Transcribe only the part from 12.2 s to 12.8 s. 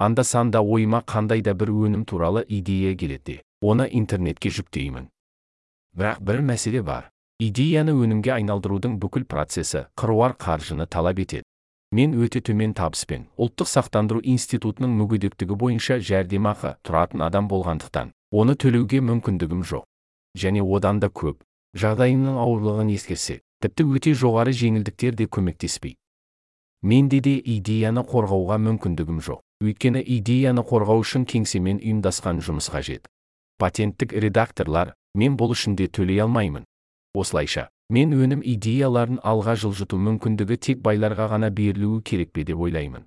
төмен